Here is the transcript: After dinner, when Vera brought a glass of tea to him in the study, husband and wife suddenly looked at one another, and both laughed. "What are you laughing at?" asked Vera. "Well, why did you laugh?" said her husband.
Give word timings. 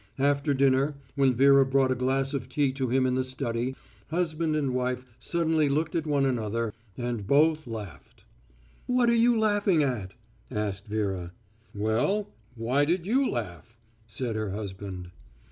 After 0.17 0.55
dinner, 0.55 0.95
when 1.13 1.35
Vera 1.35 1.63
brought 1.63 1.91
a 1.91 1.95
glass 1.95 2.33
of 2.33 2.49
tea 2.49 2.71
to 2.71 2.89
him 2.89 3.05
in 3.05 3.13
the 3.13 3.23
study, 3.23 3.75
husband 4.09 4.55
and 4.55 4.73
wife 4.73 5.05
suddenly 5.19 5.69
looked 5.69 5.95
at 5.95 6.07
one 6.07 6.25
another, 6.25 6.73
and 6.97 7.27
both 7.27 7.67
laughed. 7.67 8.23
"What 8.87 9.11
are 9.11 9.15
you 9.15 9.37
laughing 9.37 9.83
at?" 9.83 10.15
asked 10.49 10.87
Vera. 10.87 11.33
"Well, 11.75 12.33
why 12.55 12.83
did 12.83 13.05
you 13.05 13.29
laugh?" 13.29 13.77
said 14.07 14.35
her 14.35 14.49
husband. 14.49 15.11